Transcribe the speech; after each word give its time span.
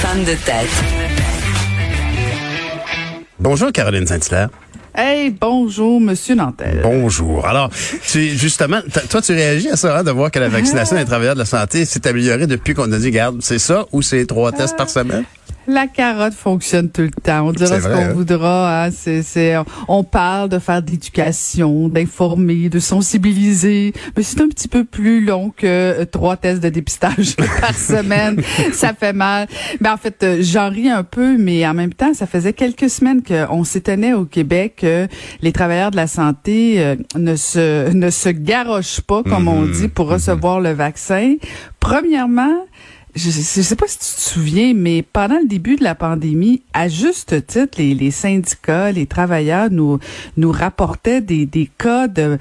Femme 0.00 0.24
de 0.24 0.32
tête. 0.32 0.66
Bonjour 3.38 3.70
Caroline 3.70 4.06
Saint-Hilaire. 4.06 4.48
Hey, 4.94 5.30
bonjour, 5.30 6.00
Monsieur 6.00 6.34
Nantel. 6.34 6.80
Bonjour. 6.82 7.46
Alors, 7.46 7.70
tu, 8.10 8.30
justement, 8.30 8.80
toi, 9.10 9.20
tu 9.20 9.32
réagis 9.32 9.68
à 9.68 9.76
ça, 9.76 9.98
hein, 9.98 10.02
de 10.02 10.10
voir 10.10 10.30
que 10.30 10.38
la 10.38 10.48
vaccination 10.48 10.96
des 10.96 11.04
travailleurs 11.04 11.34
de 11.34 11.40
la 11.40 11.44
santé 11.44 11.84
s'est 11.84 12.06
améliorée 12.08 12.46
depuis 12.46 12.72
qu'on 12.72 12.90
a 12.90 12.98
dit, 12.98 13.10
garde, 13.10 13.40
c'est 13.40 13.58
ça 13.58 13.84
ou 13.92 14.00
c'est 14.00 14.24
trois 14.24 14.52
tests 14.52 14.76
par 14.76 14.88
semaine? 14.88 15.24
La 15.72 15.86
carotte 15.86 16.34
fonctionne 16.34 16.90
tout 16.90 17.02
le 17.02 17.10
temps. 17.10 17.46
On 17.48 17.52
dira 17.52 17.80
ce 17.80 17.86
qu'on 17.86 17.94
hein? 17.94 18.12
voudra. 18.12 18.86
hein. 18.86 19.64
On 19.86 20.02
parle 20.02 20.48
de 20.48 20.58
faire 20.58 20.82
de 20.82 20.90
l'éducation, 20.90 21.88
d'informer, 21.88 22.68
de 22.68 22.78
sensibiliser, 22.80 23.92
mais 24.16 24.22
c'est 24.24 24.40
un 24.40 24.48
petit 24.48 24.66
peu 24.66 24.84
plus 24.84 25.24
long 25.24 25.50
que 25.56 25.66
euh, 25.66 26.04
trois 26.06 26.36
tests 26.36 26.60
de 26.62 26.70
dépistage 26.70 27.36
par 27.60 27.74
semaine. 27.74 28.42
Ça 28.72 28.94
fait 28.94 29.12
mal. 29.12 29.46
Mais 29.80 29.88
en 29.90 29.96
fait, 29.96 30.20
euh, 30.24 30.38
j'en 30.40 30.70
ris 30.70 30.88
un 30.90 31.04
peu, 31.04 31.36
mais 31.38 31.64
en 31.66 31.74
même 31.74 31.94
temps, 31.94 32.14
ça 32.14 32.26
faisait 32.26 32.52
quelques 32.52 32.90
semaines 32.90 33.22
qu'on 33.22 33.62
s'étonnait 33.62 34.12
au 34.14 34.24
Québec 34.24 34.78
que 34.80 35.06
les 35.40 35.52
travailleurs 35.52 35.92
de 35.92 35.96
la 35.96 36.08
santé 36.08 36.76
euh, 36.80 36.96
ne 37.16 37.36
se 37.36 37.92
ne 37.92 38.10
se 38.10 38.28
garochent 38.30 39.02
pas, 39.02 39.22
comme 39.22 39.46
on 39.46 39.60
Mhm. 39.62 39.72
dit, 39.72 39.88
pour 39.88 40.08
recevoir 40.08 40.60
le 40.60 40.72
vaccin. 40.72 41.36
Premièrement, 41.78 42.64
je, 43.14 43.30
je 43.30 43.62
sais 43.62 43.76
pas 43.76 43.86
si 43.86 43.98
tu 43.98 44.04
te 44.04 44.20
souviens, 44.20 44.72
mais 44.74 45.02
pendant 45.02 45.38
le 45.38 45.46
début 45.46 45.76
de 45.76 45.84
la 45.84 45.94
pandémie, 45.94 46.62
à 46.72 46.88
juste 46.88 47.46
titre, 47.46 47.78
les, 47.78 48.10
syndicats, 48.10 48.92
les 48.92 49.06
travailleurs 49.06 49.70
nous 49.70 49.98
nous 50.36 50.52
rapportaient 50.52 51.20
des, 51.20 51.70
cas 51.78 52.08
de 52.08 52.38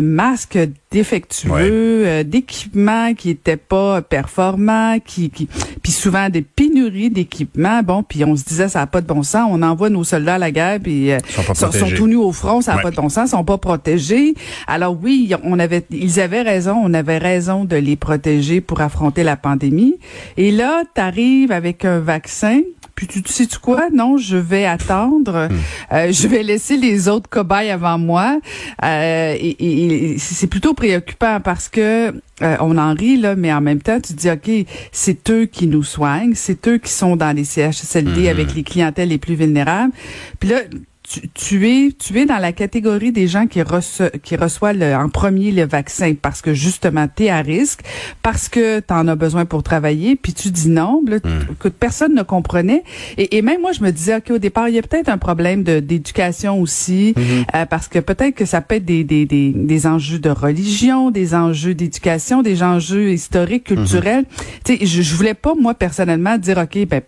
masques 0.00 0.58
défectueux, 0.96 1.50
Ouais. 1.50 1.68
euh, 1.70 2.22
d'équipements 2.24 3.12
qui 3.14 3.28
étaient 3.30 3.58
pas 3.58 4.00
performants, 4.02 4.98
qui, 5.04 5.28
qui 5.30 5.46
puis 5.82 5.92
souvent 5.92 6.28
des 6.30 6.42
pénuries 6.42 7.10
d'équipements. 7.10 7.82
Bon, 7.82 8.02
puis 8.02 8.24
on 8.24 8.34
se 8.34 8.44
disait 8.44 8.68
ça 8.68 8.80
a 8.80 8.86
pas 8.86 9.00
de 9.02 9.06
bon 9.06 9.22
sens, 9.22 9.48
on 9.50 9.62
envoie 9.62 9.90
nos 9.90 10.04
soldats 10.04 10.34
à 10.36 10.38
la 10.38 10.50
guerre 10.50 10.80
puis 10.82 11.12
euh, 11.12 11.18
Ils 11.28 11.44
sont 11.44 11.54
sont, 11.54 11.72
sont 11.72 11.90
tout 11.94 12.06
nus 12.06 12.16
au 12.16 12.32
front, 12.32 12.60
ça 12.62 12.72
n'a 12.72 12.76
Ouais. 12.78 12.82
pas 12.84 12.90
de 12.90 12.96
bon 12.96 13.08
sens, 13.10 13.28
ils 13.28 13.32
sont 13.32 13.44
pas 13.44 13.58
protégés. 13.58 14.34
Alors 14.66 14.96
oui, 15.02 15.32
on 15.44 15.58
avait, 15.58 15.84
ils 15.90 16.18
avaient 16.20 16.42
raison, 16.42 16.80
on 16.82 16.94
avait 16.94 17.18
raison 17.18 17.64
de 17.64 17.76
les 17.76 17.96
protéger 17.96 18.60
pour 18.62 18.80
affronter 18.80 19.22
la 19.22 19.36
pandémie. 19.36 19.96
Et 20.38 20.50
là, 20.50 20.82
tu 20.94 21.00
arrives 21.00 21.52
avec 21.52 21.84
un 21.84 22.00
vaccin. 22.00 22.60
Puis 22.96 23.06
tu 23.06 23.22
sais 23.26 23.46
tu 23.46 23.58
quoi? 23.58 23.88
Non, 23.92 24.16
je 24.18 24.36
vais 24.36 24.64
attendre. 24.64 25.48
Euh, 25.92 26.10
je 26.12 26.26
vais 26.28 26.42
laisser 26.42 26.76
les 26.76 27.08
autres 27.08 27.28
cobayes 27.28 27.70
avant 27.70 27.98
moi. 27.98 28.38
Euh, 28.82 29.34
et, 29.38 29.50
et- 29.50 30.12
et 30.14 30.18
c'est 30.18 30.46
plutôt 30.48 30.74
préoccupant 30.74 31.40
parce 31.40 31.68
que 31.68 32.14
euh, 32.42 32.56
on 32.60 32.76
en 32.78 32.94
rit 32.94 33.16
là, 33.18 33.36
mais 33.36 33.52
en 33.52 33.60
même 33.60 33.80
temps 33.80 34.00
tu 34.00 34.12
dis 34.14 34.30
ok, 34.30 34.66
c'est 34.92 35.30
eux 35.30 35.44
qui 35.46 35.66
nous 35.66 35.82
soignent, 35.84 36.32
c'est 36.34 36.66
eux 36.68 36.78
qui 36.78 36.90
sont 36.90 37.16
dans 37.16 37.34
les 37.36 37.44
CHSLD 37.44 38.28
avec 38.28 38.54
les 38.54 38.62
clientèles 38.62 39.10
les 39.10 39.18
plus 39.18 39.34
vulnérables. 39.36 39.92
Puis 40.40 40.48
là 40.48 40.60
tu, 41.08 41.28
tu 41.34 41.68
es 41.68 41.92
tu 41.92 42.18
es 42.18 42.26
dans 42.26 42.38
la 42.38 42.52
catégorie 42.52 43.12
des 43.12 43.28
gens 43.28 43.46
qui 43.46 43.62
reçoivent 43.62 44.10
qui 44.22 44.34
reçoivent 44.36 44.76
le- 44.78 44.94
en 44.94 45.08
premier 45.08 45.52
le 45.52 45.64
vaccin 45.66 46.14
parce 46.20 46.42
que 46.42 46.52
justement 46.52 47.06
tu 47.14 47.24
es 47.24 47.30
à 47.30 47.40
risque 47.42 47.80
parce 48.22 48.48
que 48.48 48.80
tu 48.80 48.92
en 48.92 49.06
as 49.06 49.14
besoin 49.14 49.44
pour 49.44 49.62
travailler 49.62 50.16
puis 50.16 50.32
tu 50.32 50.50
dis 50.50 50.68
non 50.68 51.02
là, 51.06 51.18
que 51.60 51.68
personne 51.68 52.14
ne 52.14 52.22
comprenait. 52.22 52.82
Et, 53.18 53.36
et 53.36 53.42
même 53.42 53.60
moi 53.60 53.72
je 53.72 53.82
me 53.82 53.90
disais 53.92 54.16
OK 54.16 54.30
au 54.30 54.38
départ 54.38 54.68
il 54.68 54.74
y 54.74 54.78
a 54.78 54.82
peut-être 54.82 55.08
un 55.08 55.18
problème 55.18 55.62
d'éducation 55.62 56.60
aussi 56.60 57.14
euh, 57.54 57.66
parce 57.66 57.88
que 57.88 57.98
peut-être 58.00 58.34
que 58.34 58.44
ça 58.44 58.60
peut 58.60 58.74
être 58.76 58.84
des, 58.84 59.04
des, 59.04 59.26
des, 59.26 59.52
des 59.54 59.86
enjeux 59.86 60.18
de 60.18 60.30
religion 60.30 61.10
des 61.10 61.34
enjeux 61.34 61.74
d'éducation 61.74 62.42
des 62.42 62.62
enjeux 62.62 63.12
historiques 63.12 63.64
culturels. 63.64 64.24
Tu 64.64 64.76
sais 64.78 64.86
je, 64.86 65.02
je 65.02 65.14
voulais 65.14 65.34
pas 65.34 65.54
moi 65.54 65.74
personnellement 65.74 66.36
dire 66.38 66.58
OK 66.58 66.86
ben 66.88 67.02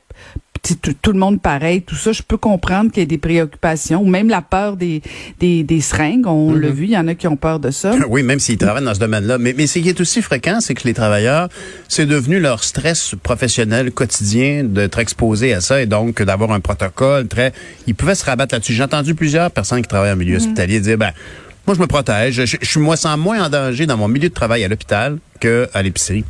tout, 0.63 0.95
tout 1.01 1.13
le 1.13 1.19
monde 1.19 1.41
pareil, 1.41 1.83
tout 1.83 1.95
ça, 1.95 2.13
je 2.13 2.23
peux 2.23 2.37
comprendre 2.37 2.91
qu'il 2.91 3.01
y 3.01 3.05
ait 3.05 3.07
des 3.07 3.19
préoccupations, 3.19 4.03
ou 4.03 4.07
même 4.07 4.29
la 4.29 4.43
peur 4.43 4.77
des, 4.77 5.03
des, 5.41 5.63
des 5.63 5.81
seringues, 5.81 6.27
on 6.27 6.53
l'a 6.53 6.71
vu, 6.71 6.85
il 6.85 6.91
y 6.91 6.99
en 6.99 7.09
a 7.09 7.15
qui 7.15 7.27
ont 7.27 7.37
peur 7.37 7.61
de 7.61 7.71
ça. 7.71 7.95
Oui, 8.09 8.23
même 8.23 8.41
s'ils 8.41 8.57
travaillent 8.57 8.85
dans 8.85 8.95
ce 8.95 9.01
domaine-là. 9.01 9.37
Mais, 9.39 9.55
mais 9.57 9.67
ce 9.67 9.81
qui 9.81 9.89
est 9.89 10.01
aussi 10.01 10.23
fréquent, 10.23 10.61
c'est 10.61 10.75
que 10.75 10.85
les 10.85 10.95
travailleurs, 10.95 11.49
c'est 11.89 12.07
devenu 12.07 12.41
leur 12.41 12.65
stress 12.65 13.15
professionnel 13.23 13.93
quotidien 13.93 14.65
d'être 14.65 14.99
exposés 14.99 15.53
à 15.53 15.61
ça 15.61 15.83
et 15.83 15.87
donc 15.87 16.23
d'avoir 16.23 16.53
un 16.53 16.61
protocole 16.61 17.29
très... 17.29 17.53
Ils 17.87 17.95
pouvaient 17.95 18.15
se 18.15 18.25
rabattre 18.25 18.55
là-dessus. 18.55 18.73
J'ai 18.73 18.83
entendu 18.83 19.15
plusieurs 19.15 19.51
personnes 19.51 19.83
qui 19.83 19.89
travaillent 19.89 20.13
en 20.13 20.17
milieu 20.17 20.37
hospitalier 20.37 20.81
dire, 20.81 20.97
ben, 20.97 21.13
moi, 21.67 21.75
je 21.75 21.81
me 21.81 21.87
protège. 21.87 22.47
Je, 22.47 22.57
je 22.61 22.67
suis 22.67 22.81
moi 22.81 22.97
sens 22.97 23.19
moins 23.19 23.45
en 23.45 23.51
danger 23.51 23.85
dans 23.85 23.99
mon 23.99 24.09
milieu 24.09 24.31
de 24.31 24.35
travail 24.35 24.65
à 24.65 24.69
l'hôpital 24.69 25.19
qu'à 25.39 25.83
l'épicerie. 25.83 26.25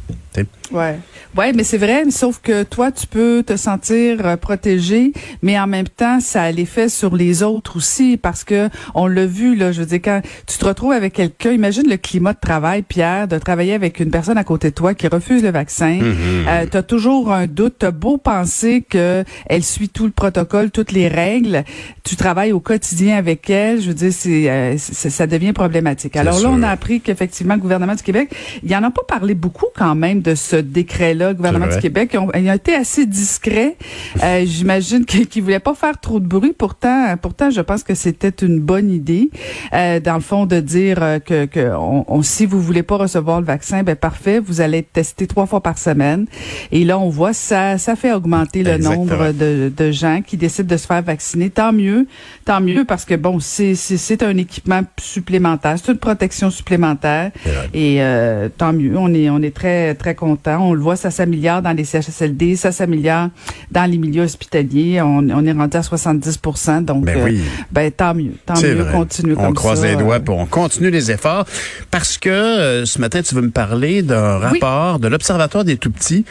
Ouais. 0.70 0.98
Ouais, 1.36 1.52
mais 1.52 1.62
c'est 1.62 1.78
vrai, 1.78 2.04
sauf 2.10 2.40
que 2.42 2.62
toi, 2.62 2.90
tu 2.90 3.06
peux 3.06 3.42
te 3.46 3.56
sentir 3.56 4.26
euh, 4.26 4.36
protégé, 4.36 5.12
mais 5.42 5.58
en 5.58 5.66
même 5.66 5.86
temps, 5.86 6.20
ça 6.20 6.42
a 6.42 6.50
l'effet 6.50 6.88
sur 6.88 7.14
les 7.14 7.42
autres 7.42 7.76
aussi, 7.76 8.16
parce 8.16 8.44
que 8.44 8.68
on 8.94 9.06
l'a 9.06 9.26
vu, 9.26 9.54
là, 9.54 9.70
je 9.70 9.80
veux 9.80 9.86
dire, 9.86 10.00
quand 10.02 10.20
tu 10.46 10.58
te 10.58 10.64
retrouves 10.64 10.92
avec 10.92 11.12
quelqu'un, 11.12 11.52
imagine 11.52 11.88
le 11.88 11.96
climat 11.96 12.32
de 12.32 12.40
travail, 12.40 12.82
Pierre, 12.82 13.28
de 13.28 13.38
travailler 13.38 13.74
avec 13.74 14.00
une 14.00 14.10
personne 14.10 14.38
à 14.38 14.44
côté 14.44 14.70
de 14.70 14.74
toi 14.74 14.94
qui 14.94 15.06
refuse 15.06 15.42
le 15.42 15.50
vaccin. 15.50 16.00
Euh, 16.02 16.66
tu 16.70 16.76
as 16.76 16.82
toujours 16.82 17.32
un 17.32 17.46
doute, 17.46 17.76
tu 17.80 17.92
beau 17.92 18.16
penser 18.16 18.82
que 18.88 19.24
elle 19.46 19.62
suit 19.62 19.88
tout 19.88 20.06
le 20.06 20.12
protocole, 20.12 20.70
toutes 20.70 20.92
les 20.92 21.08
règles, 21.08 21.64
tu 22.04 22.16
travailles 22.16 22.52
au 22.52 22.60
quotidien 22.60 23.16
avec 23.16 23.48
elle, 23.50 23.80
je 23.80 23.88
veux 23.88 23.94
dire, 23.94 24.12
c'est, 24.12 24.50
euh, 24.50 24.76
ça 24.78 25.26
devient 25.26 25.52
problématique. 25.52 26.16
Alors 26.16 26.34
là, 26.34 26.40
sûr. 26.40 26.50
on 26.50 26.62
a 26.62 26.68
appris 26.68 27.00
qu'effectivement, 27.00 27.54
le 27.54 27.60
gouvernement 27.60 27.94
du 27.94 28.02
Québec, 28.02 28.30
il 28.62 28.70
y 28.70 28.76
en 28.76 28.82
a 28.82 28.90
pas 29.06 29.18
parlé 29.18 29.34
beaucoup 29.34 29.66
quand 29.76 29.94
même 29.94 30.20
de 30.22 30.34
ce 30.34 30.56
décret-là, 30.56 31.34
gouvernement 31.34 31.66
du. 31.66 31.78
Québec. 31.78 32.10
Ils 32.14 32.18
ont, 32.18 32.30
ils 32.34 32.48
ont 32.50 32.54
été 32.54 32.74
assez 32.74 33.06
discrets. 33.06 33.76
Euh, 34.22 34.42
J'imagine 34.46 35.04
qu'ils 35.04 35.26
qu'ils 35.26 35.42
voulaient 35.42 35.60
pas 35.60 35.74
faire 35.74 35.98
trop 36.00 36.18
de 36.20 36.26
bruit. 36.26 36.52
Pourtant, 36.56 37.14
pourtant, 37.20 37.50
je 37.50 37.60
pense 37.60 37.82
que 37.82 37.94
c'était 37.94 38.32
une 38.44 38.60
bonne 38.60 38.90
idée, 38.90 39.30
euh, 39.74 40.00
dans 40.00 40.14
le 40.14 40.20
fond, 40.20 40.46
de 40.46 40.60
dire 40.60 40.98
euh, 41.02 41.18
que, 41.18 41.44
que 41.46 41.72
on, 41.76 42.04
on- 42.08 42.22
si 42.22 42.46
vous 42.46 42.60
voulez 42.60 42.82
pas 42.82 42.96
recevoir 42.96 43.40
le 43.40 43.46
vaccin, 43.46 43.82
ben 43.82 43.94
parfait, 43.96 44.40
vous 44.40 44.60
allez 44.60 44.78
être 44.78 44.92
testé 44.92 45.26
trois 45.26 45.46
fois 45.46 45.62
par 45.62 45.78
semaine. 45.78 46.26
Et 46.72 46.84
là, 46.84 46.98
on 46.98 47.08
voit 47.08 47.32
ça, 47.32 47.78
ça 47.78 47.94
fait 47.96 48.12
augmenter 48.12 48.62
le 48.62 48.70
Exactement. 48.72 49.04
nombre 49.04 49.32
de, 49.32 49.72
de 49.74 49.90
gens 49.92 50.20
qui 50.26 50.36
décident 50.36 50.68
de 50.68 50.76
se 50.76 50.86
faire 50.86 51.02
vacciner. 51.02 51.50
Tant 51.50 51.72
mieux, 51.72 52.06
tant 52.44 52.60
mieux, 52.60 52.84
parce 52.84 53.04
que 53.04 53.14
bon, 53.14 53.38
c'est 53.40 54.22
un 54.22 54.36
équipement 54.36 54.80
supplémentaire, 55.00 55.76
c'est 55.82 55.92
une 55.92 55.98
protection 55.98 56.50
supplémentaire. 56.50 57.30
Et 57.74 58.02
euh, 58.02 58.48
tant 58.56 58.72
mieux, 58.72 58.87
on 58.96 59.12
est 59.14 59.28
on 59.30 59.40
est 59.42 59.54
très 59.54 59.94
très 59.94 60.14
content. 60.14 60.58
On 60.68 60.74
le 60.74 60.80
voit, 60.80 60.96
ça 60.96 61.10
s'améliore 61.10 61.62
dans 61.62 61.72
les 61.72 61.84
CHSLD, 61.84 62.56
ça 62.56 62.72
s'améliore 62.72 63.28
dans 63.70 63.90
les 63.90 63.98
milieux 63.98 64.22
hospitaliers. 64.22 65.00
On, 65.02 65.18
on 65.30 65.44
est 65.46 65.52
rendu 65.52 65.76
à 65.76 65.80
70% 65.80 66.84
donc 66.84 67.04
Ben 67.04 67.18
euh, 67.18 67.24
oui. 67.24 67.40
ben 67.70 67.90
tant 67.90 68.14
mieux, 68.14 68.32
tant 68.46 68.54
mieux, 68.60 68.74
vrai. 68.74 68.92
continue 68.92 69.34
On 69.36 69.44
comme 69.46 69.54
croise 69.54 69.82
les 69.84 69.96
doigts 69.96 70.16
euh. 70.16 70.20
pour 70.20 70.38
on 70.38 70.46
continue 70.46 70.90
les 70.90 71.10
efforts 71.10 71.44
parce 71.90 72.18
que 72.18 72.28
euh, 72.28 72.84
ce 72.84 73.00
matin 73.00 73.22
tu 73.22 73.34
veux 73.34 73.42
me 73.42 73.50
parler 73.50 74.02
d'un 74.02 74.38
Oui. 74.38 74.58
rapport 74.60 74.98
de 74.98 75.08
l'Observatoire 75.08 75.64
des 75.64 75.76
tout 75.76 75.90
petits 75.90 76.24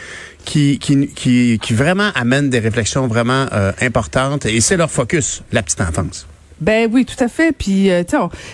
qui, 0.44 0.78
qui, 0.78 1.08
qui, 1.08 1.58
qui 1.62 1.74
vraiment 1.74 2.10
amène 2.14 2.48
des 2.50 2.58
réflexions 2.58 3.06
vraiment 3.06 3.46
euh, 3.52 3.72
importantes 3.82 4.46
et 4.46 4.60
c'est 4.60 4.76
leur 4.76 4.90
focus, 4.90 5.42
la 5.52 5.62
petite 5.62 5.80
enfance. 5.80 6.26
Ben 6.60 6.88
oui, 6.92 7.04
tout 7.04 7.22
à 7.22 7.28
fait. 7.28 7.52
Puis, 7.56 7.90
euh, 7.90 8.02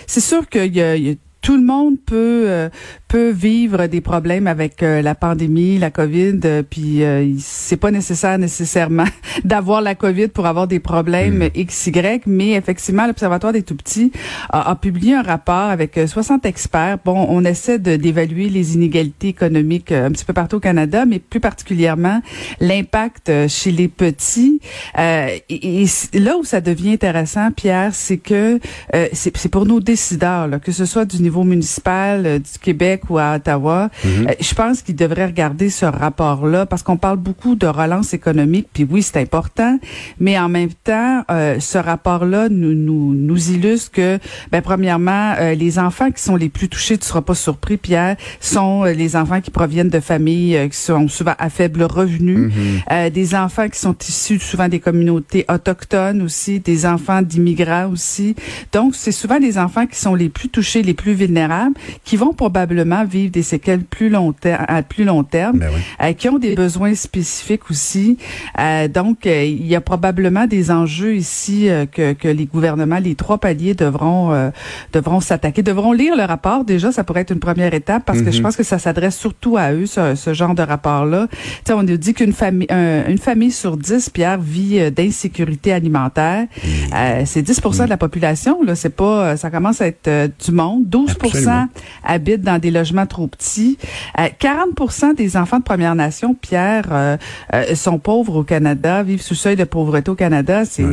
c'est 0.05 0.19
sûr 0.21 0.47
que 0.49 0.59
y 0.67 0.81
a- 0.81 0.95
y 0.95 1.09
a- 1.11 1.15
tout 1.41 1.57
le 1.57 1.63
monde 1.63 1.95
peut 2.05 2.45
euh, 2.47 2.69
peut 3.07 3.29
vivre 3.29 3.87
des 3.87 4.01
problèmes 4.01 4.47
avec 4.47 4.81
euh, 4.83 5.01
la 5.01 5.15
pandémie, 5.15 5.77
la 5.77 5.91
Covid. 5.91 6.39
euh, 6.45 6.63
puis, 6.63 7.03
euh, 7.03 7.33
c'est 7.39 7.77
pas 7.77 7.91
nécessaire 7.91 8.37
nécessairement 8.37 9.05
d'avoir 9.43 9.81
la 9.81 9.95
Covid 9.95 10.29
pour 10.29 10.45
avoir 10.45 10.67
des 10.67 10.79
problèmes 10.79 11.49
X, 11.55 11.87
Y. 11.87 12.23
Mais 12.25 12.51
effectivement, 12.51 13.05
l'Observatoire 13.07 13.53
des 13.53 13.63
tout 13.63 13.75
petits 13.75 14.11
a, 14.49 14.69
a 14.71 14.75
publié 14.75 15.15
un 15.15 15.21
rapport 15.21 15.55
avec 15.69 15.97
euh, 15.97 16.07
60 16.07 16.45
experts. 16.45 16.97
Bon, 17.05 17.25
on 17.29 17.43
essaie 17.45 17.79
d'évaluer 17.79 18.49
les 18.49 18.75
inégalités 18.75 19.29
économiques 19.29 19.91
euh, 19.91 20.07
un 20.07 20.11
petit 20.11 20.25
peu 20.25 20.33
partout 20.33 20.57
au 20.57 20.61
Canada, 20.61 21.05
mais 21.05 21.19
plus 21.19 21.39
particulièrement 21.39 22.21
l'impact 22.59 23.29
euh, 23.29 23.47
chez 23.47 23.71
les 23.71 23.87
petits. 23.87 24.59
Euh, 24.97 25.27
et, 25.49 25.83
et 25.83 26.19
là 26.19 26.37
où 26.37 26.43
ça 26.43 26.61
devient 26.61 26.93
intéressant, 26.93 27.51
Pierre, 27.51 27.93
c'est 27.93 28.17
que 28.17 28.59
euh, 28.93 29.07
c'est 29.13 29.49
pour 29.49 29.65
nos 29.65 29.79
décideurs, 29.79 30.47
là, 30.47 30.59
que 30.59 30.71
ce 30.71 30.85
soit 30.85 31.05
du 31.05 31.21
niveau 31.21 31.43
municipal, 31.43 32.25
euh, 32.25 32.39
du 32.39 32.59
Québec 32.61 32.94
Québec 32.95 33.09
ou 33.09 33.17
à 33.17 33.35
Ottawa. 33.35 33.89
Mhm. 34.03 34.27
Euh, 34.27 34.33
je 34.39 34.53
pense 34.53 34.81
qu'ils 34.81 34.95
devraient 34.95 35.25
regarder 35.25 35.69
ce 35.69 35.85
rapport-là 35.85 36.65
parce 36.65 36.83
qu'on 36.83 36.97
parle 36.97 37.17
beaucoup 37.17 37.55
de 37.55 37.67
relance 37.67 38.13
économique, 38.13 38.67
puis 38.73 38.87
oui, 38.89 39.01
c'est 39.01 39.19
important, 39.19 39.79
mais 40.19 40.37
en 40.39 40.49
même 40.49 40.73
temps, 40.83 41.23
euh, 41.31 41.59
ce 41.59 41.77
rapport-là 41.77 42.49
nous, 42.49 42.73
nous, 42.73 43.13
nous 43.13 43.51
illustre 43.51 43.91
que, 43.91 44.19
ben, 44.51 44.61
premièrement, 44.61 45.33
euh, 45.39 45.53
les 45.53 45.79
enfants 45.79 46.11
qui 46.11 46.21
sont 46.21 46.35
les 46.35 46.49
plus 46.49 46.69
touchés, 46.69 46.97
tu 46.97 47.05
seras 47.05 47.21
pas 47.21 47.35
surpris, 47.35 47.77
Pierre, 47.77 48.15
sont 48.39 48.85
euh, 48.85 48.93
les 48.93 49.15
enfants 49.15 49.41
qui 49.41 49.51
proviennent 49.51 49.89
de 49.89 49.99
familles 49.99 50.69
qui 50.71 50.77
sont 50.77 51.07
souvent 51.07 51.35
à 51.37 51.49
faible 51.49 51.83
revenu, 51.83 52.51
euh, 52.91 53.09
des 53.09 53.35
enfants 53.35 53.67
qui 53.69 53.79
sont 53.79 53.95
issus 54.07 54.39
souvent 54.39 54.67
des 54.67 54.79
communautés 54.79 55.45
autochtones 55.49 56.21
aussi, 56.21 56.59
des 56.59 56.85
enfants 56.85 57.21
d'immigrants 57.21 57.89
aussi. 57.91 58.35
Donc, 58.71 58.95
c'est 58.95 59.11
souvent 59.11 59.37
les 59.37 59.57
enfants 59.57 59.85
qui 59.87 59.97
sont 59.97 60.15
les 60.15 60.29
plus 60.29 60.49
touchés, 60.49 60.81
les 60.81 60.93
plus 60.93 61.13
vulnérables, 61.13 61.75
qui 62.03 62.17
vont 62.17 62.33
probablement 62.33 62.84
vivre 63.05 63.31
des 63.31 63.41
séquelles 63.43 63.81
plus 63.83 64.09
long 64.09 64.33
à 64.43 64.83
plus 64.83 65.03
long 65.05 65.23
terme, 65.23 65.59
Ben 65.59 65.69
oui. 65.73 65.81
euh, 66.01 66.13
qui 66.13 66.29
ont 66.29 66.37
des 66.37 66.55
besoins 66.55 66.93
spécifiques 66.95 67.69
aussi. 67.71 68.17
Euh, 68.59 68.87
donc, 68.87 69.25
euh, 69.25 69.43
il 69.43 69.65
y 69.65 69.75
a 69.75 69.81
probablement 69.81 70.45
des 70.47 70.69
enjeux 70.71 71.15
ici 71.15 71.69
euh, 71.69 71.85
que, 71.85 72.13
que 72.13 72.27
les 72.27 72.45
gouvernements, 72.45 72.99
les 72.99 73.15
trois 73.15 73.37
paliers 73.39 73.73
devront 73.73 74.31
euh, 74.33 74.49
devront 74.93 75.19
s'attaquer, 75.19 75.63
devront 75.63 75.91
lire 75.93 76.15
le 76.15 76.23
rapport. 76.23 76.63
Déjà, 76.65 76.91
ça 76.91 77.03
pourrait 77.03 77.21
être 77.21 77.31
une 77.31 77.39
première 77.39 77.73
étape 77.73 78.03
parce 78.05 78.21
que 78.21 78.31
je 78.31 78.41
pense 78.41 78.55
que 78.55 78.63
ça 78.63 78.77
s'adresse 78.79 79.17
surtout 79.17 79.57
à 79.57 79.71
eux, 79.73 79.85
ce, 79.85 80.15
ce 80.15 80.33
genre 80.33 80.53
de 80.55 80.61
rapport-là. 80.61 81.27
On 81.71 81.83
nous 81.83 81.97
dit 81.97 82.13
qu'une 82.13 82.33
famille, 82.33 82.67
un- 82.69 83.07
une 83.07 83.17
famille 83.17 83.51
sur 83.51 83.77
dix, 83.77 84.09
Pierre, 84.09 84.39
vit 84.39 84.79
euh, 84.79 84.89
d'insécurité 84.91 85.73
alimentaire. 85.73 86.45
Euh, 86.93 87.21
c'est 87.25 87.41
10 87.41 87.61
de 87.61 87.89
la 87.89 87.97
population. 87.97 88.61
Là, 88.63 88.75
c'est 88.75 88.95
pas, 88.95 89.35
ça 89.37 89.49
commence 89.49 89.81
à 89.81 89.87
être 89.87 90.07
euh, 90.07 90.27
du 90.45 90.51
monde. 90.51 90.83
12 90.87 91.11
Absolument. 91.21 91.67
habitent 92.03 92.41
dans 92.41 92.59
des 92.59 92.71
logements 92.75 93.05
trop 93.05 93.27
petits. 93.27 93.77
Euh, 94.19 94.27
40 94.37 95.15
des 95.15 95.37
enfants 95.37 95.59
de 95.59 95.63
Première 95.63 95.95
Nation, 95.95 96.35
Pierre, 96.35 96.85
euh, 96.91 97.17
euh, 97.53 97.75
sont 97.75 97.99
pauvres 97.99 98.37
au 98.37 98.43
Canada, 98.43 99.03
vivent 99.03 99.21
sous 99.21 99.35
seuil 99.35 99.55
de 99.55 99.63
pauvreté 99.63 100.11
au 100.11 100.15
Canada. 100.15 100.63
C'est 100.65 100.83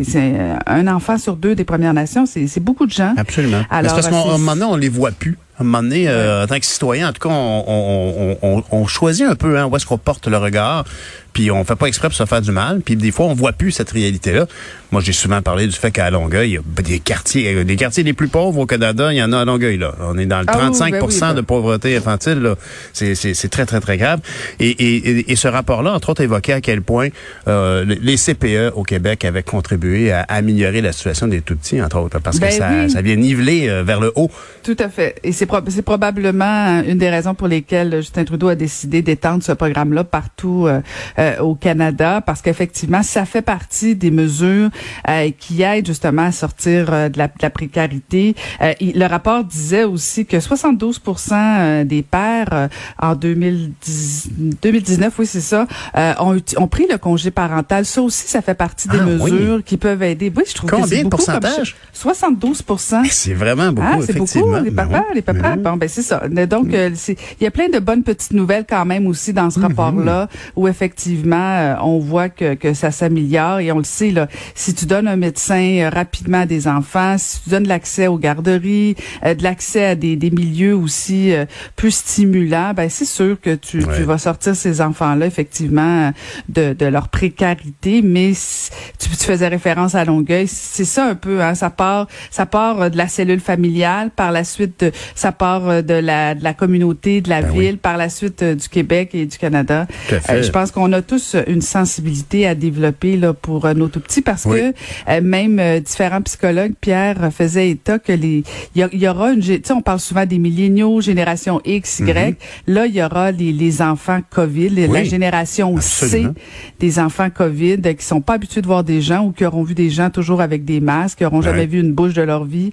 un 0.67 0.87
enfant 0.88 1.19
sur 1.19 1.37
deux 1.37 1.55
des 1.55 1.64
Premières 1.64 1.94
Nations. 1.94 2.25
C'est 2.26 2.61
beaucoup 2.61 2.87
de 2.87 2.93
gens. 2.93 3.14
Absolument. 3.17 3.62
Alors, 3.70 3.94
parce 3.94 4.08
qu'à 4.08 4.17
un 4.17 4.38
moment 4.38 4.55
donné, 4.55 4.64
on 4.64 4.76
les 4.76 4.88
voit 4.88 5.11
plus. 5.11 5.37
Un 5.62 5.64
moment 5.64 5.82
donné, 5.82 6.09
euh, 6.09 6.44
en 6.44 6.47
tant 6.47 6.59
que 6.59 6.67
citoyen, 6.67 7.09
en 7.09 7.12
tout 7.12 7.29
cas, 7.29 7.35
on, 7.35 7.64
on, 7.67 8.37
on, 8.43 8.56
on, 8.59 8.64
on 8.70 8.87
choisit 8.87 9.26
un 9.26 9.35
peu 9.37 9.59
hein, 9.59 9.67
où 9.67 9.76
est-ce 9.76 9.87
qu'on 9.87 9.99
porte 9.99 10.26
le 10.26 10.37
regard, 10.37 10.85
puis 11.32 11.50
on 11.50 11.64
fait 11.64 11.76
pas 11.76 11.87
exprès 11.87 12.09
pour 12.09 12.17
se 12.17 12.26
faire 12.26 12.43
du 12.43 12.53
mal, 12.53 12.81
puis 12.85 12.97
des 12.97 13.11
fois, 13.11 13.26
on 13.26 13.35
voit 13.35 13.53
plus 13.53 13.70
cette 13.70 13.91
réalité-là. 13.91 14.47
Moi, 14.91 15.00
j'ai 15.00 15.12
souvent 15.12 15.41
parlé 15.41 15.67
du 15.67 15.73
fait 15.73 15.91
qu'à 15.91 16.11
Longueuil, 16.11 16.50
il 16.50 16.55
y 16.55 16.59
a 16.59 16.82
des 16.82 16.99
quartiers, 16.99 17.55
euh, 17.55 17.64
des 17.64 17.76
quartiers 17.76 18.03
les 18.03 18.12
plus 18.12 18.29
pauvres 18.29 18.59
au 18.61 18.67
Canada, 18.67 19.12
il 19.12 19.17
y 19.17 19.23
en 19.23 19.32
a 19.32 19.41
à 19.41 19.44
Longueuil. 19.47 19.79
Là. 19.79 19.94
On 20.00 20.19
est 20.19 20.26
dans 20.26 20.41
le 20.41 20.44
Ah 20.49 20.53
oui, 20.56 20.62
35 20.64 20.93
ben 20.93 21.03
oui, 21.06 21.19
ben. 21.20 21.35
de 21.35 21.41
pauvreté 21.41 21.97
infantile. 21.97 22.55
C'est, 22.93 23.49
très, 23.50 23.64
très, 23.64 23.81
très 23.81 23.97
grave. 23.97 24.20
Et, 24.61 24.69
et, 24.69 24.97
et, 24.97 25.32
et 25.32 25.37
ce 25.37 25.49
rapport-là, 25.49 25.94
entre 25.94 26.11
autres, 26.11 26.20
évoquait 26.23 26.53
à 26.53 26.61
quel 26.61 26.82
point 26.82 27.09
euh, 27.49 27.85
les 27.87 28.17
CPE 28.17 28.73
au 28.75 28.82
Québec 28.82 29.25
avaient 29.25 29.43
contribué 29.43 30.12
à 30.12 30.26
améliorer 30.29 30.82
la 30.82 30.93
situation 30.93 31.26
des 31.26 31.41
tout-petits, 31.41 31.81
entre 31.81 31.99
autres, 31.99 32.19
parce 32.19 32.38
Ben 32.38 32.49
que 32.49 32.55
ça, 32.55 32.69
oui. 32.70 32.91
ça 32.91 33.00
vient 33.00 33.17
niveler 33.17 33.70
euh, 33.70 33.82
vers 33.82 34.00
le 34.00 34.12
haut. 34.17 34.31
Tout 34.62 34.76
à 34.79 34.91
fait. 34.91 35.19
Et 35.25 35.32
c'est 35.32 35.47
c'est 35.69 35.82
probablement 35.82 36.81
une 36.87 36.99
des 36.99 37.10
raisons 37.10 37.34
pour 37.34 37.49
lesquelles 37.49 37.96
Justin 37.96 38.25
Trudeau 38.25 38.49
a 38.49 38.54
décidé 38.54 39.02
d'étendre 39.02 39.43
ce 39.43 39.52
programme-là 39.52 40.04
partout 40.04 40.66
euh, 40.66 40.81
euh, 41.19 41.38
au 41.40 41.54
Canada, 41.54 42.20
parce 42.25 42.40
qu'effectivement, 42.43 43.02
ça 43.02 43.25
fait 43.25 43.43
partie 43.43 43.94
des 43.94 44.10
mesures 44.10 44.70
euh, 45.08 45.31
qui 45.38 45.62
aident 45.62 45.87
justement 45.87 46.22
à 46.22 46.32
sortir 46.32 46.87
euh, 46.93 47.08
de, 47.08 47.19
la, 47.19 47.26
de 47.28 47.32
la 47.40 47.50
précarité. 47.50 48.34
Euh, 48.60 48.72
il- 48.81 48.99
le 48.99 49.06
rapport 49.06 49.44
disait 49.44 49.84
aussi 49.84 50.26
que 50.26 50.37
72% 50.37 51.32
euh, 51.32 51.84
des 51.84 52.02
pères 52.02 52.49
euh, 52.52 52.69
en 53.00 53.14
2010, 53.14 54.31
2019, 54.62 55.19
oui 55.19 55.26
c'est 55.26 55.40
ça, 55.40 55.66
euh, 55.96 56.12
ont, 56.20 56.37
ont 56.56 56.69
pris 56.69 56.87
le 56.90 56.99
congé 56.99 57.31
parental. 57.31 57.84
Ça 57.84 58.02
aussi, 58.02 58.28
ça 58.28 58.43
fait 58.43 58.54
partie 58.54 58.88
des 58.88 58.99
Ah, 59.00 59.04
oui. 59.20 59.32
mesures 59.32 59.64
qui 59.64 59.76
peuvent 59.76 60.02
aider. 60.02 60.32
Oui, 60.34 60.44
je 60.49 60.54
trouve 60.54 60.70
que 60.70 60.76
Combien 60.76 60.88
c'est 60.88 61.04
de 61.04 61.08
beaucoup 61.08 61.25
comme 61.25 61.40
pourcentage? 61.40 61.76
72 61.93 62.62
C'est 63.10 63.34
vraiment 63.34 63.72
beaucoup, 63.72 63.88
ah, 63.90 63.96
c'est 64.00 64.10
effectivement. 64.10 64.46
beaucoup, 64.52 64.64
les 64.64 64.70
Ben 64.70 64.87
papas, 64.88 65.04
oui. 65.08 65.14
les 65.14 65.22
papas. 65.22 65.41
Ben 65.42 65.54
oui. 65.56 65.62
Bon, 65.62 65.76
ben 65.76 65.88
c'est 65.88 66.02
ça. 66.02 66.22
Donc, 66.28 66.72
euh, 66.72 66.90
c'est- 66.94 67.16
il 67.40 67.44
y 67.44 67.46
a 67.46 67.50
plein 67.50 67.68
de 67.68 67.78
bonnes 67.78 68.02
petites 68.02 68.32
nouvelles 68.32 68.64
quand 68.68 68.84
même 68.84 69.06
aussi 69.06 69.32
dans 69.32 69.50
ce 69.50 69.58
Mhm. 69.58 69.66
rapport-là, 69.66 70.28
où 70.56 70.68
effectivement, 70.68 71.36
euh, 71.58 71.74
on 71.82 71.98
voit 71.98 72.28
que, 72.28 72.54
que 72.54 72.74
ça 72.74 72.90
s'améliore 72.90 73.60
et 73.60 73.72
on 73.72 73.78
le 73.78 73.84
sait 73.84 74.10
là. 74.10 74.28
Si 74.54 74.74
tu 74.74 74.86
donnes 74.86 75.08
un 75.08 75.16
médecin 75.16 75.78
euh, 75.82 75.90
rapidement 75.90 76.40
à 76.42 76.46
des 76.46 76.68
enfants, 76.68 77.16
si 77.18 77.42
tu 77.42 77.50
donnes 77.50 77.66
l'accès 77.68 78.06
aux 78.06 78.18
garderies, 78.18 78.94
euh, 79.24 79.34
de 79.34 79.42
l'accès 79.42 79.84
à 79.84 79.94
des, 79.94 80.16
des 80.16 80.30
milieux 80.30 80.76
aussi 80.76 81.32
euh, 81.32 81.44
plus 81.76 81.90
stimulants, 81.94 82.72
ben 82.74 82.88
c'est 82.90 83.04
sûr 83.04 83.40
que 83.40 83.54
tu, 83.54 83.82
Ouais. 83.84 83.96
tu 83.96 84.02
vas 84.04 84.18
sortir 84.18 84.54
ces 84.56 84.80
enfants-là 84.80 85.26
effectivement 85.26 86.08
euh, 86.08 86.10
de, 86.48 86.72
de 86.74 86.86
leur 86.86 87.08
précarité. 87.08 88.02
Mais 88.02 88.32
si- 88.34 88.70
tu, 88.98 89.08
tu 89.10 89.24
faisais 89.24 89.48
référence 89.48 89.94
à 89.94 90.04
Longueuil, 90.04 90.46
c'est 90.46 90.84
ça 90.84 91.06
un 91.06 91.14
peu. 91.14 91.42
Hein, 91.42 91.54
ça 91.54 91.70
part, 91.70 92.06
ça 92.30 92.46
part 92.46 92.82
euh, 92.82 92.88
de 92.88 92.96
la 92.96 93.08
cellule 93.08 93.40
familiale, 93.40 94.10
par 94.14 94.32
la 94.32 94.44
suite, 94.44 94.80
de- 94.80 94.92
ça 95.22 95.30
part 95.30 95.69
euh, 95.69 95.82
de 95.82 95.94
la, 95.94 96.34
de 96.34 96.42
la 96.42 96.52
communauté, 96.52 97.20
de 97.20 97.28
la 97.28 97.42
Ben 97.42 97.52
ville, 97.52 97.72
oui. 97.74 97.76
par 97.80 97.96
la 97.96 98.08
suite 98.08 98.42
euh, 98.42 98.54
du 98.56 98.69
Québec 98.69 99.10
et 99.14 99.24
du 99.26 99.38
Canada. 99.38 99.86
Euh, 100.30 100.42
je 100.42 100.50
pense 100.50 100.72
qu'on 100.72 100.92
a 100.92 101.00
tous 101.00 101.36
une 101.46 101.60
sensibilité 101.62 102.46
à 102.48 102.54
développer 102.56 103.16
là 103.16 103.32
pour 103.32 103.72
nos 103.74 103.86
tout 103.88 104.00
petits 104.00 104.20
parce 104.22 104.44
Oui. 104.46 104.58
que 105.06 105.20
même 105.20 105.60
différents 105.80 106.22
psychologues, 106.22 106.72
Pierre 106.80 107.30
faisait 107.32 107.70
état 107.70 107.98
que 108.00 108.12
les, 108.12 108.42
il 108.74 108.88
y, 108.94 109.08
aura 109.08 109.32
une, 109.32 109.40
tu 109.40 109.60
sais, 109.62 109.72
on 109.72 109.80
parle 109.80 110.00
souvent 110.00 110.26
des 110.26 110.38
milléniaux, 110.38 111.00
génération 111.00 111.60
X, 111.64 112.00
Y. 112.00 112.36
Là, 112.66 112.86
il 112.86 112.94
y 112.94 113.02
aura 113.02 113.30
les, 113.30 113.52
les 113.52 113.80
enfants 113.80 114.20
COVID, 114.30 114.70
la 114.88 115.04
génération 115.04 115.76
Absolument. 115.76 116.34
C 116.34 116.42
des 116.80 116.98
enfants 116.98 117.30
COVID 117.30 117.80
qui 117.96 118.04
sont 118.04 118.20
pas 118.20 118.34
habitués 118.34 118.60
de 118.60 118.66
voir 118.66 118.82
des 118.82 119.00
gens 119.00 119.25
ou 119.26 119.30
qui 119.32 119.44
auront 119.44 119.62
vu 119.62 119.75
des 119.75 119.90
gens 119.90 120.10
toujours 120.10 120.40
avec 120.40 120.64
des 120.64 120.80
masques, 120.80 121.18
qui 121.18 121.25
auront 121.25 121.38
Ouais. 121.42 121.44
jamais 121.50 121.66
vu 121.66 121.80
une 121.80 121.92
bouche 121.92 122.14
de 122.14 122.22
leur 122.22 122.44
vie. 122.44 122.72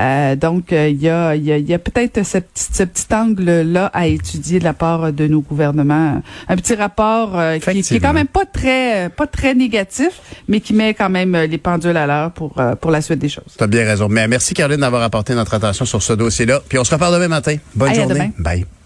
Euh, 0.00 0.36
donc, 0.36 0.66
il 0.70 1.00
y 1.02 1.08
a, 1.08 1.34
il 1.34 1.44
y 1.44 1.52
a, 1.52 1.58
il 1.58 1.68
y 1.68 1.74
a 1.74 1.78
peut-être 1.90 2.24
ce 2.24 2.38
petit, 2.38 2.68
ce 2.72 2.82
petit 2.82 3.06
angle-là 3.12 3.86
à 3.92 4.06
étudier 4.06 4.58
de 4.58 4.64
la 4.64 4.72
part 4.72 5.12
de 5.12 5.26
nos 5.26 5.40
gouvernements. 5.40 6.22
Un 6.48 6.56
petit 6.56 6.74
rapport 6.74 7.38
euh, 7.38 7.58
qui, 7.58 7.82
qui 7.82 7.94
est 7.96 8.00
quand 8.00 8.12
même 8.12 8.26
pas 8.26 8.44
très, 8.44 9.08
pas 9.10 9.26
très 9.26 9.54
négatif, 9.54 10.20
mais 10.48 10.60
qui 10.60 10.74
met 10.74 10.94
quand 10.94 11.10
même 11.10 11.34
euh, 11.34 11.46
les 11.46 11.58
pendules 11.58 11.96
à 11.96 12.06
l'heure 12.06 12.32
pour, 12.32 12.58
euh, 12.58 12.74
pour 12.74 12.90
la 12.90 13.00
suite 13.00 13.18
des 13.18 13.28
choses. 13.28 13.54
Tu 13.56 13.64
as 13.64 13.66
bien 13.66 13.84
raison. 13.84 14.08
Mais 14.08 14.26
merci, 14.28 14.54
Caroline, 14.54 14.80
d'avoir 14.80 15.02
apporté 15.02 15.34
notre 15.34 15.54
attention 15.54 15.84
sur 15.84 16.02
ce 16.02 16.12
dossier-là. 16.12 16.60
Puis 16.68 16.78
on 16.78 16.84
se 16.84 16.92
reparle 16.92 17.14
demain 17.14 17.28
matin. 17.28 17.56
Bonne 17.74 17.94
journée. 17.94 18.32
Bye. 18.38 18.77